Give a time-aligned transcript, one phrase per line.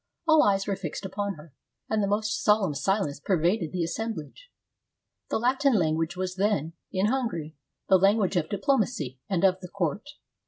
[0.27, 1.53] All eyes were fixed upon her,
[1.87, 4.49] and the most solemn si lence pervaded the assemblage.
[5.29, 7.55] The Latin language was then, in Hungary,
[7.87, 10.09] the lan guage of diplomacy and of the court.